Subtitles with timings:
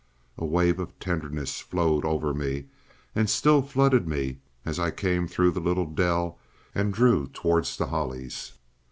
[0.35, 2.65] A wave of tenderness flowed over me,
[3.13, 6.39] and still flooded me as I came through the little dell
[6.73, 8.53] and drew towards the hollies.